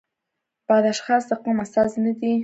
بد 0.67 0.83
اشخاص 0.93 1.23
د 1.27 1.31
قوم 1.43 1.57
استازي 1.65 1.99
نه 2.05 2.11
دي. 2.19 2.31